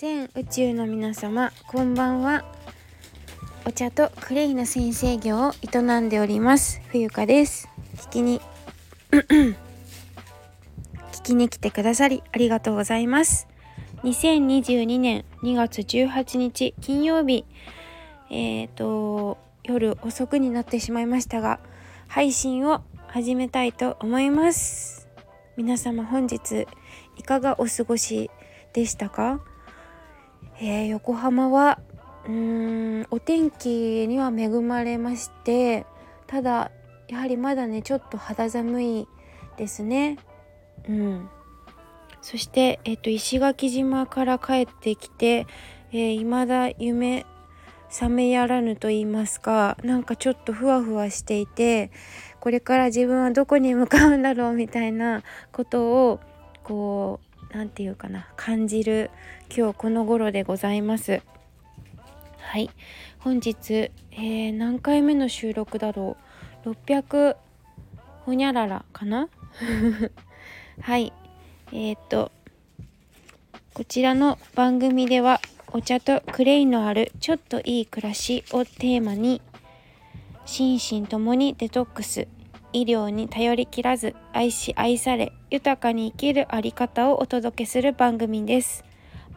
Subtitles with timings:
[0.00, 2.44] 全宇宙の皆様こんばんは。
[3.66, 7.68] お茶とクレイの先生業を営んでおります冬香です。
[7.96, 8.40] 聞きに
[9.10, 9.56] 聞
[11.24, 13.48] きに来てくださりありがとうございます。
[14.04, 17.44] 2022年2月18日金曜日。
[18.30, 21.58] えっ、ー、と夜遅くになってしまいましたが
[22.06, 25.08] 配信を始めたいと思います。
[25.56, 26.68] 皆様本日
[27.16, 28.30] いかがお過ごし
[28.72, 29.40] でしたか？
[30.60, 31.80] えー、横浜は
[32.26, 35.86] うーんお天気には恵まれまして
[36.26, 36.70] ただ
[37.08, 39.08] やはりまだねちょっと肌寒い
[39.56, 40.18] ですね。
[40.88, 41.28] うん。
[42.20, 45.46] そして、えっと、石垣島から帰ってきて、
[45.92, 47.24] えー、未だ夢
[47.90, 51.90] 覚めやらぬと言いますかなんかちょっとふわふわしていて
[52.40, 56.20] これから自分はどこに向かうんだろうみたいなことを
[56.62, 57.20] こ
[57.50, 59.10] う何て言うかな感じる
[59.54, 61.22] 今日この頃でございます。
[62.38, 62.70] はい。
[63.18, 66.16] 本日、えー、何回目の収録だろ
[66.64, 67.36] う？600
[68.24, 69.28] ほにゃららかな？
[70.80, 71.12] はい。
[71.72, 72.30] えー、っと
[73.74, 75.40] こちらの番組では
[75.72, 79.42] お茶とクレイのあるちょっといい暮らしをテーマに
[80.46, 82.28] 心身ともにデトックス。
[82.74, 88.84] 医療に頼りきらず愛し愛され豊かに生きるあり方をお届けする番組です。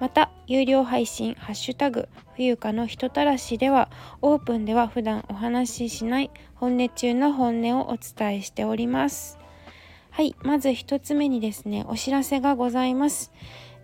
[0.01, 3.87] また有料配信ハッシュタグ冬香の人たらしでは
[4.23, 9.37] オープンでは普段お話ししない本音中の本音をお伝えしております。
[10.09, 13.31] はいまず1つ目にですねお知らせがございます。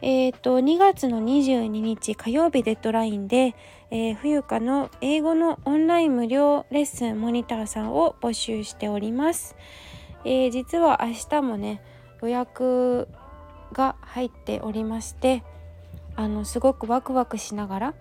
[0.01, 3.55] えっ、ー、と2月の22日火曜日デッドラインで、
[3.91, 9.55] えー、冬香の英語のオンライン無料レッスンモニターさんを募集しております、
[10.25, 11.81] えー、実は明日もね
[12.21, 13.07] 予約
[13.73, 15.43] が入っておりまして
[16.17, 17.93] あのすごくワクワクしながら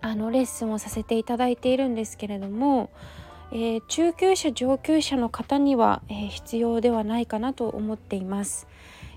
[0.00, 2.88] あのレッスンをさせていただいているんですけれども、
[3.50, 8.68] えー、中級者上級者の方には、えー、必要ではないかなと思っています。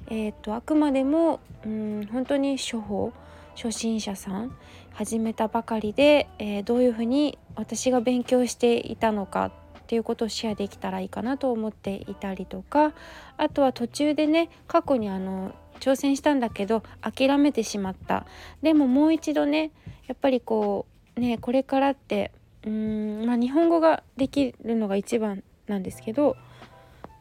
[0.08, 3.14] えーと、あくまでもうん本当に処方
[3.56, 4.56] 初心者さん
[4.94, 9.52] 始めたばかりで、えー、どういうふうに私が勉強していたのかっ
[9.86, 12.94] ていうことをシェアできたらいいかなと思っていたりとか
[13.38, 18.26] あとは途中でね過去にあの挑戦したんだけど諦めてしまった。
[18.62, 19.72] でももう一度ね
[20.08, 20.86] やっぱりこ
[21.16, 22.32] うねこれからって
[22.66, 26.36] うんまあ日本語ができるのが一番なんですけど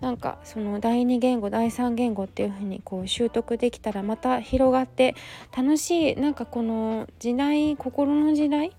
[0.01, 5.17] なんかその第二言語第三言語っていう風にこう習得できたらまた広がって
[5.57, 8.73] 楽しいなんかこの時代心の時代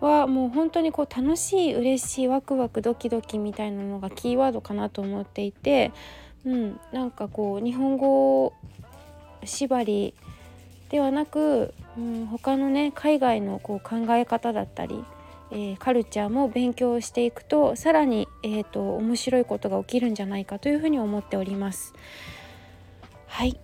[0.00, 5.92] はもう本当にこう楽しい嬉しいワクワクドキドキみたいなのがキーワードかなと思っていて、
[6.44, 8.52] うん、なんかこう日本語
[9.44, 10.14] 縛り
[10.90, 15.04] ではなく、うん、他のね海外のこう考え方だったり
[15.52, 21.92] えー、カルチャーも勉強していくとさらに、えーと、面白いことが起きるんじゃないかというふうに思っております。
[23.26, 23.58] はい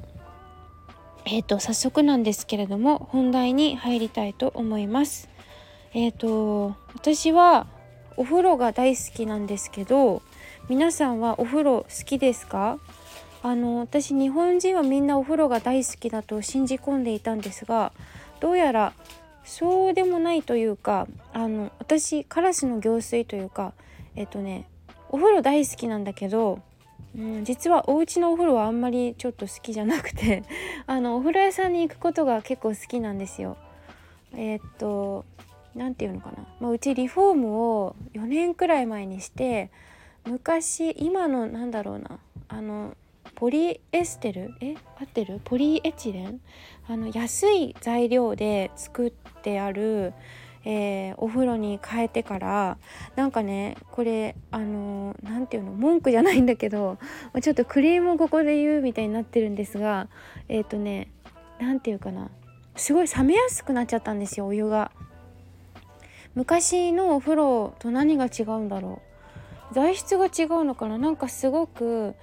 [1.26, 5.28] えーと、早速なんですけれども本題に入りたいと思います。
[5.94, 7.69] えーと私は
[8.16, 10.22] お風呂が大好きなんですけど
[10.69, 12.78] 皆さんはお風呂好きですか？
[13.46, 17.92] あの私日本人はみんなお風呂が大好きだと信じ込んでいたんですが
[18.40, 18.92] どうやら
[19.44, 23.72] そうでもないというかあの私カラスの行水というか
[24.16, 24.66] えっとね
[25.10, 26.58] お風呂大好きなんだけど、
[27.16, 30.42] うん、実はお家のお風呂はあんまりちょっと好きじゃなくて
[30.88, 33.56] あのお風呂屋さんに行くことが結構好きなんですよ。
[34.34, 35.24] え、っと
[35.76, 39.70] 何て言うのかな、まあ、うちリフォームを4年くらい前にして
[40.24, 42.18] 昔今のなんだろうな
[42.48, 42.96] あの
[43.36, 44.54] ポリエステル？
[44.60, 44.74] え？
[44.98, 45.41] 合ってる？
[45.44, 46.41] ポリエチレン？
[46.88, 49.10] あの安い材料で作っ
[49.42, 50.14] てある、
[50.64, 52.78] えー、お風呂に変えてから
[53.14, 55.76] なんかねこれあの何て言うの？
[55.76, 56.98] 文句じゃないんだけど
[57.42, 60.08] ちょっとクリームをここで言うみたいになってるんですが
[60.49, 61.11] えっ、ー、とね
[61.61, 62.31] 何て言うかな？
[62.75, 64.90] すごい冷めやすくなっちゃったんですよお湯が。
[66.34, 69.02] 昔のお風呂と何が違うんだろ
[69.70, 69.75] う？
[69.75, 70.96] 材質が違うのかな？
[70.96, 72.14] なんかすごく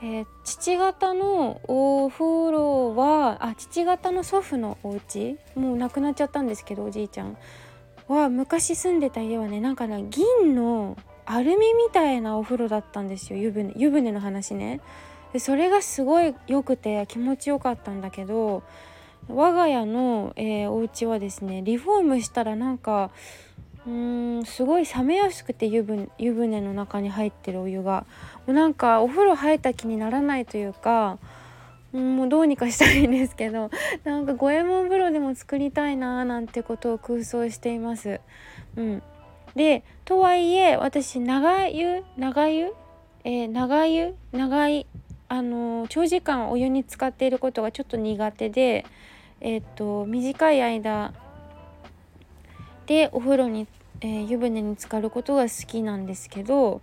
[0.00, 7.36] えー、父方のお風呂はあ父方の祖父のお家もう亡くなっちゃったんですけどおじいちゃん
[8.06, 10.96] は昔住んでた家はねなんかね銀の
[11.26, 14.80] アルミみたいなお風呂だったんですよ湯船湯船の話ね。
[15.32, 18.62] でそれがすごい良くて気持ちよかったんだけど
[19.28, 23.10] 我が家の、えー、お家はですねリフォームしたらなんか
[23.88, 28.04] うーんすごい冷めやすくて湯船湯船の中に入ってるお湯が
[28.46, 31.18] もうなんかお風呂入った気にならないというか
[31.92, 33.70] もうどうにかしたいんですけど
[34.04, 38.20] なんか五右衛門風呂でも作りたいなーなんてことを空想しています。
[38.76, 39.02] うん、
[39.54, 42.74] でとはいえ私長湯長湯、
[43.24, 44.14] えー、長湯？
[44.32, 44.86] 長い
[45.30, 48.84] あのー、長時間お湯に浸かっていることがちょっと苦手で、
[49.40, 51.14] えー、っと短い間
[52.86, 53.66] でお風呂に、
[54.00, 56.80] えー、湯船に浸かることが好きなんですけど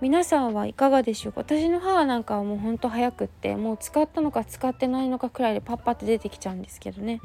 [0.00, 1.40] 皆さんはいかがでしょうか？
[1.42, 7.20] 私の母なんかはもうほんと早くってもう使ったのか使ってないのかくらいでパッパって出てきちゃうんですけどね。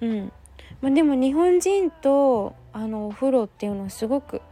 [0.00, 0.32] うん。
[0.80, 4.42] まあ、でも日本人とあのお風呂っていうのはすごく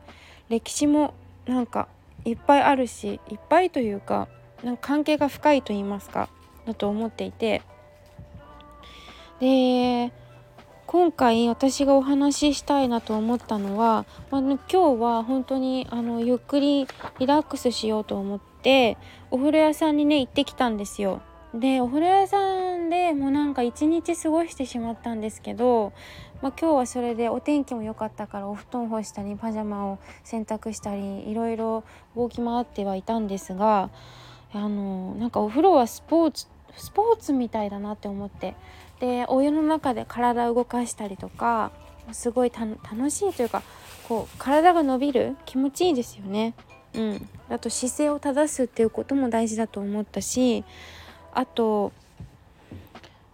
[0.48, 1.14] 歴史も
[1.46, 1.88] なんか
[2.24, 4.28] いっぱいあるしいっぱいというか
[4.64, 6.28] なんか関係が深いと言いますか
[6.66, 7.62] だと思っていて。
[9.40, 10.12] で
[10.92, 16.86] 今回私がお話ししたいなと思ったのは、まあ、今日は本当にあのゆっくり
[17.18, 18.98] リラックスしようと思って
[19.30, 21.22] お風呂屋さんにね行ってきたんですよ。
[21.54, 25.94] でお風呂屋さんでもうなんか一日過ごしてしまったんですけど、
[26.42, 31.84] まあ、今日はそれでお天気も良かったからお布団干したりパジャマを洗濯したりいろいろ
[32.14, 33.88] 動き回ってはいたんですが
[34.52, 38.54] あのなんかお風呂はスポーツスポーツみたいだなって思って
[39.02, 41.72] でお湯の中で体を動かしたりとか
[42.12, 43.64] すごい楽しいというか
[44.06, 46.54] こう体が伸びる気持ちいいですよね。
[46.94, 50.62] うん、あと姿勢を正すっていうことも大事だと思ったし
[51.34, 51.90] あと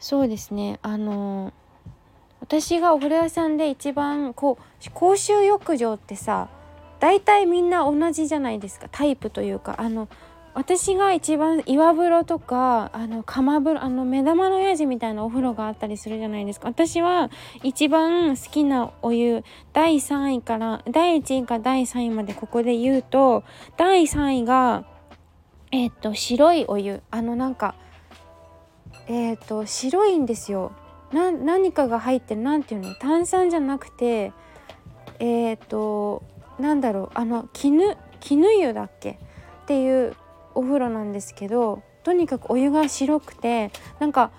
[0.00, 0.78] そうですね。
[0.80, 1.52] あの
[2.40, 6.48] 私がお風呂屋さんで一番こう公衆浴場ってさ
[6.98, 8.88] 大体みんな同じじゃないですか。
[8.90, 9.74] タイプというか。
[9.78, 10.08] あの
[10.54, 16.68] 私が一番岩風呂とかあの釜風呂あの目玉のやじみたいなお風呂があったりするじゃないですか。
[16.68, 17.30] 私は
[17.62, 23.44] 一番好きなお湯第3位から第1位か第3位までここで言うと
[23.76, 24.84] 第3位が
[25.70, 27.02] えっ、と白いお湯。
[27.10, 27.74] あのなんか
[29.06, 30.72] えっ、と白いんですよ。
[31.12, 32.94] な何かが入ってる何ていうの？
[32.94, 34.32] 炭酸じゃなくて
[35.20, 36.22] えっ、と
[36.58, 37.10] なんだろう。
[37.14, 39.12] あの絹絹湯だっけ？
[39.64, 40.16] っていう
[40.58, 43.70] お風呂なんですけどとにかくお湯が白くて
[44.00, 44.30] なんか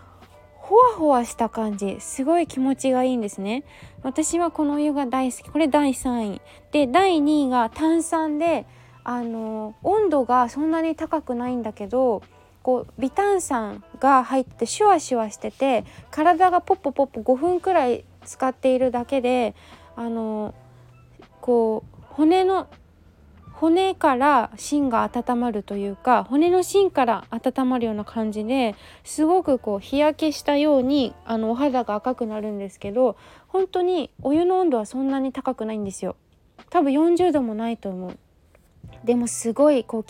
[0.69, 1.97] ほわほわした感じ。
[1.99, 3.63] すごい気持ちがいいんですね。
[4.03, 5.49] 私はこのお湯が大好き。
[5.49, 6.41] これ第3位。
[6.71, 8.67] で第2位が炭酸で
[9.03, 12.21] あの温度がそんなに高くないんだけど
[12.61, 19.55] こう微炭酸が入ってシュワシュワしてて体がポッポポッポ5分くらい使っているだけで
[19.95, 20.53] あの
[21.41, 22.67] こう骨の
[23.59, 28.73] 骨から芯が温まるというか骨の芯から温まるような感じで
[29.03, 33.17] すごくこう日焼けしたようにあのお肌が赤くなるんですけど
[33.49, 36.15] 本当にお湯の温度はそんなに高くないんですよ。
[36.69, 38.17] 多分40度もないと思う。
[39.03, 40.03] でもすごいこう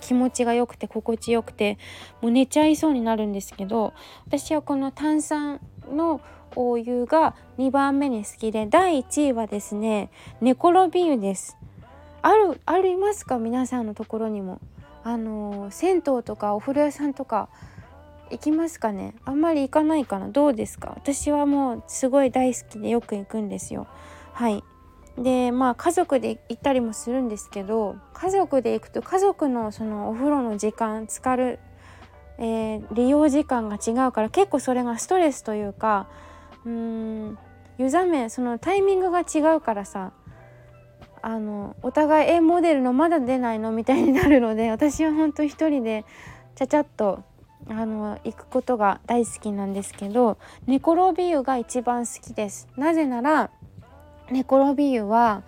[0.00, 1.78] 気持ちが良くて心地よくて
[2.20, 3.94] もう寝ちゃいそうになるんですけど
[4.28, 5.60] 私はこの炭酸
[5.92, 6.20] の
[6.54, 10.10] お湯が2番目に好きで第1位はですね
[10.40, 11.56] 寝転び湯です。
[12.22, 13.38] あるありますか？
[13.38, 14.60] 皆さんのところにも。
[15.04, 17.48] あの銭湯とかお風呂屋さんとか
[18.30, 19.14] 行きますかね？
[19.24, 20.28] あんまり行かないかな？
[20.28, 20.92] どうですか？
[20.96, 23.88] 私はもうすごい大好きでよく行くんですよ。
[24.32, 24.62] はい。
[25.18, 31.58] でまあ家族で行ったりもするんですけど家族で行くと家族のそのお風呂の時間浸かる、
[32.38, 36.08] えー、利用時間が違うから結構それがストレスというか
[36.64, 37.38] うーん
[37.76, 40.12] 湯冷めそのタイミングが違うからさ
[41.22, 46.04] あのお互い「えモデルのまだ出ないの?」みたいになるので 私は本当一人で
[46.56, 47.20] ちゃちゃっと
[47.68, 50.36] あの行くことが大好きなんですけど
[50.66, 52.68] 寝転び湯が一番好きです。
[52.76, 53.50] なぜなら
[54.30, 55.42] 寝転び湯は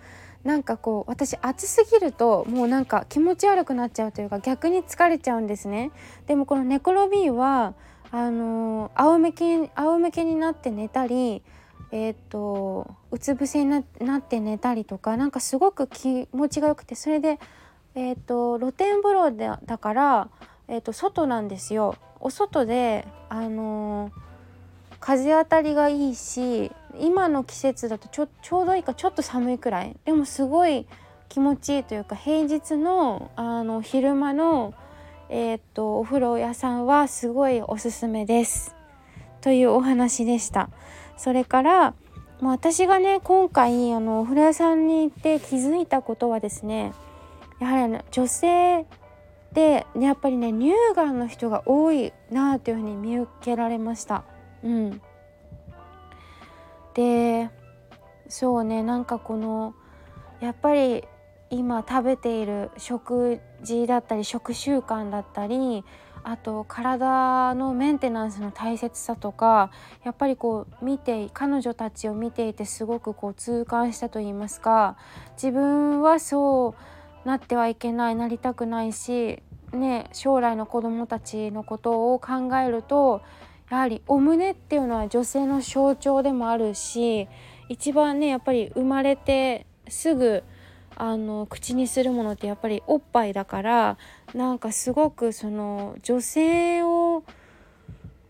[0.45, 5.91] なんかこう私暑すぎるともうなんか気持ち悪くなっちゃうというか逆に疲れちゃうんですね。
[6.27, 7.73] でもこの寝転び湯は
[8.11, 11.43] あの仰向け仰向けになって寝たり
[11.91, 17.39] えーと、うつ伏せになって寝たりとかなんかすごく気持ちがよくてそれで、
[17.95, 20.29] えーと、露天風呂でだから、
[20.67, 21.95] えーと、外なんですよ。
[22.19, 24.11] お外で、あのー、
[24.99, 30.87] 風当たりがいいし今の季節だとちょちょうどいいかちょっと寒いくらいでもすごい
[31.29, 34.73] 気持ちいいというか平日のあの昼間の、
[35.29, 38.75] えー、とお風呂屋さんはすごいおすすめです。
[39.41, 40.69] というお話でした。
[41.17, 41.93] それから
[42.41, 46.93] もう私がね今回あのお風呂屋さんに行って気づいたことはですね
[47.59, 48.85] やはり女性
[49.53, 54.25] で、やっぱりね乳がんの人が多いなというふうに見受けられました。
[54.63, 55.01] うん、
[56.93, 57.49] で
[58.27, 59.73] そうねなんかこの
[60.41, 61.05] やっぱり
[61.49, 65.85] 今食べている食事だったり食習慣だったり
[66.27, 69.69] あと体のメンテナンスの大切さとか
[70.03, 74.97] やっぱりこう見て彼女たちを見ていてすごくこう痛感したと言いますか
[75.33, 76.75] 自分はそ
[77.23, 83.21] うなってはいけないなりたくないし、ね、将来の子どもたちのことを考えると
[83.69, 87.27] やはりお胸っていうのは女性の象徴でもあるし
[87.69, 90.43] 一番ねやっぱり生まれてすぐ
[90.95, 93.97] あの口にするものってやっぱりおっぱいだから
[94.33, 97.23] なんかすごくその女性を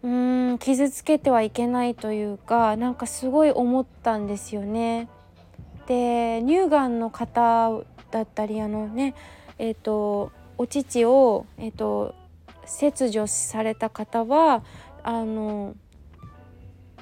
[0.03, 5.09] うん傷つけてはいけないというかなんかすごい思ったんですよね。
[5.87, 7.71] で乳がんの方
[8.11, 9.13] だったりあのね
[9.59, 12.15] えっ、ー、とお乳を、えーと
[12.65, 14.63] 切除された方は
[15.03, 15.75] あの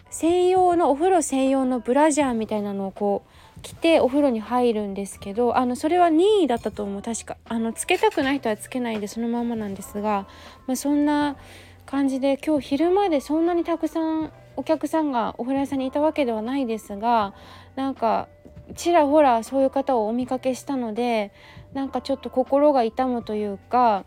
[0.09, 3.29] 専用のお風呂専用のブラジャーみたいなのをこう
[3.63, 7.01] 着てお風呂に入るんですけどあのそれは任意だったと思う。
[7.01, 10.27] 確かあのつけたくない人はつけないでそのままなんですが、
[10.67, 11.37] まあ、そんな
[11.85, 17.33] 感じで今日昼間でそんなにたくさんお客さんがお風呂屋さんにいたわけではないですが
[17.75, 18.27] なんか
[18.75, 21.31] ちらほらそういう方をお見かけしたので
[21.73, 24.05] なんかちょっと心が痛むというか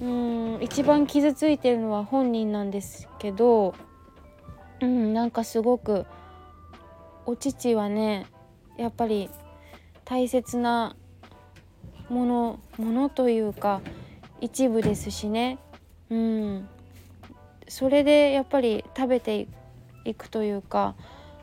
[0.00, 3.74] うん一番傷ついてるのは本人なんですけど
[4.80, 6.06] うんなんかすごく
[7.26, 8.26] お乳はね
[8.80, 9.28] やっぱり
[10.04, 10.96] 大切な
[12.08, 13.80] ものものというか
[14.40, 15.58] 一部ですしね
[16.08, 16.68] うん
[17.68, 19.46] それでやっぱり食べて
[20.04, 20.94] いくというか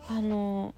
[0.09, 0.73] あの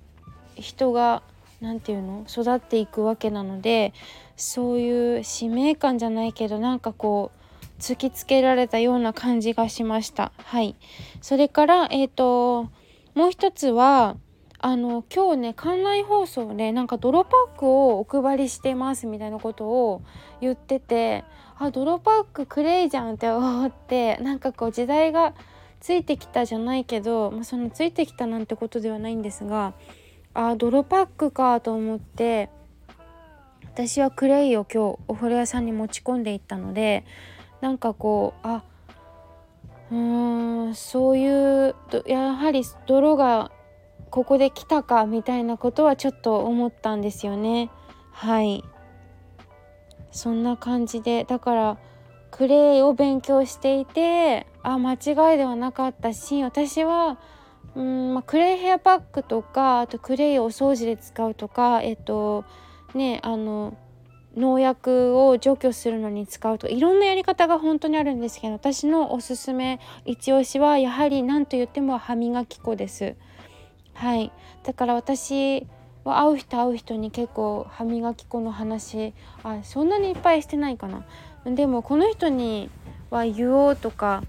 [0.55, 1.23] 人が
[1.61, 2.25] 何て言うの？
[2.29, 3.93] 育っていくわけなので
[4.35, 7.39] そういう使命感じゃないけどなんかこう
[7.79, 10.33] 突きつけられたような感じがしました。
[10.37, 10.75] はい。
[11.21, 12.69] それから、えっ、ー、と、
[13.15, 14.17] もう一つは、
[14.61, 20.01] あの、今日ね、館内放送で、なんか泥パックをお配りしてますみたいなことを
[20.41, 21.23] 言ってて、
[21.57, 25.33] あ、泥パッククレイじゃんって思って、 なんかこう時代が
[25.79, 29.73] ついてきたじゃないけど、まあ、そのついてきたなんてことではないんですが、
[30.33, 32.49] あ、泥パックかと思って、
[33.79, 37.05] 私はクレイを今日お風呂屋さんに持ち込んでいったので
[37.61, 38.63] なんかこうあ
[39.89, 41.75] うーんそういう
[42.05, 43.51] やはり泥が
[44.09, 47.69] ここで来たかみたいなことはちょっと思ったんですよね
[48.11, 48.63] はい
[50.11, 51.77] そんな感じでだから
[52.31, 57.19] クレイを勉強していてあ間違いではなかったし私は
[57.75, 62.45] うん、まあ、クレイヘアパックとかあとクレイをお掃除で使うとかえっと
[62.93, 63.77] ねあの
[64.35, 73.15] 農薬を除去するのに使うといろんなやり方が本当にあるんですけど私のおすすめ一押しはやはり何と言っても歯磨き粉です。
[73.99, 74.31] はい。
[74.63, 75.67] だから私
[76.05, 79.13] は会う人会う人に結構歯磨き粉の話
[79.43, 81.05] あそんなにいっぱいしてないかな。
[81.45, 82.69] でもこの人に
[83.09, 84.23] は言おうとか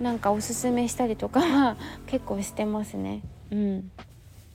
[0.00, 1.76] なんかおすすめしたりとかは
[2.08, 3.22] 結構してますね。
[3.52, 3.92] うん。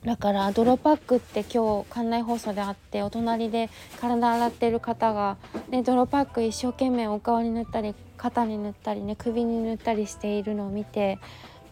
[0.03, 3.69] だから泥パックって今日館内放送であってお隣で
[4.01, 5.37] 体洗ってる方が、
[5.69, 11.19] ね、泥パック一生懸命お顔に塗ったり肩に塗ったりね首に塗ったりしているのを見て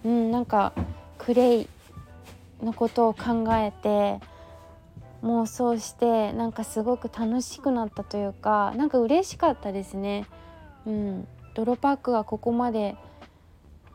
[0.05, 0.71] うんなんか
[1.17, 1.67] クレイ。
[2.65, 4.19] のことを考えて
[5.23, 10.25] 妄想してなんかすごく楽しくなったというかなんか嬉しかったですね。
[10.85, 12.95] うん、泥パックがここまで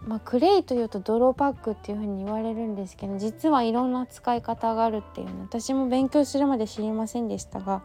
[0.07, 5.43] まあ、クレイというと泥パックっていう風に言われるんですけど実はいろんな使い方があるっていうの。
[5.43, 7.83] 私も勉強するまで知りませんでしたが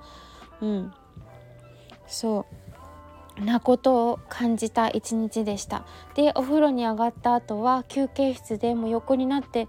[0.62, 0.94] うん。
[2.08, 3.44] そう。
[3.44, 5.86] なことを感じた一日でした。
[6.15, 9.68] でお風呂に上がった後は休憩室でも横になって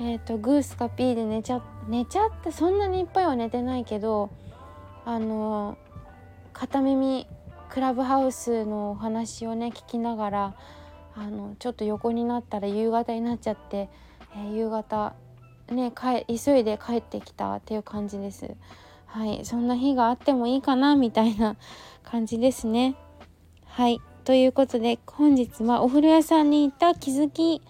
[0.00, 4.30] えーと、グースかピーで寝ちゃ寝ちゃってそんなにいっぱいは寝てないけど
[5.04, 5.78] あの
[6.52, 7.26] 片耳
[7.68, 10.54] クラブハウスのお話をね聞きながら
[11.16, 13.88] あのちょっと横になったら夕方になっちゃって、
[14.34, 15.14] えー、夕方
[15.70, 15.92] ね
[16.28, 18.50] 急いで帰ってきたっていう感じです。
[19.06, 21.56] はいそんな日があってもいいかなみたいな
[22.02, 22.96] 感じですね。
[23.66, 27.62] はいということで本日はお風呂屋さんに行った気づき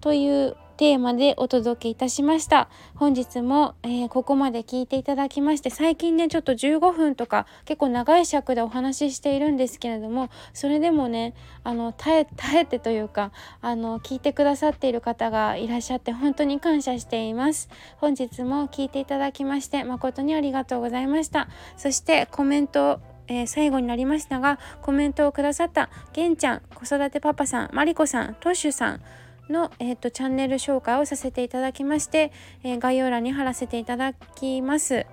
[0.00, 2.68] というテーマでお届けいたしました。
[2.94, 17.68] 本日も、えー、ここまで聞いていただきまして最近ねちょっと15分とか結構長い尺でお話ししているんですけれどもそれでもねあの耐え 耐えてというかあの聞いてくださっている方がいらっしゃって本当に感謝しています。
[17.96, 21.48] 本日も聞いていただきまして誠にありがとうございました。
[21.76, 29.02] そしてコメントえー、最後になりましたがコメントをくださったげんちゃん子育てパパさんまりこさんトッシュさん
[29.50, 35.06] の、えーと、チャンネル紹介をさせていただきまして、えー、概要欄に貼らせていただきます。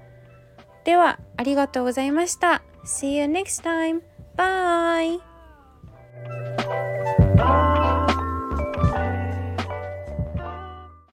[0.84, 2.62] では、ありがとうございました。
[2.86, 4.02] See you next time.
[4.38, 5.20] Bye!